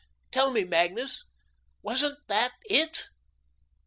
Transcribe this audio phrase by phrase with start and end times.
[0.31, 1.23] Tell me, Magnus,
[1.83, 3.09] wasn't that it?"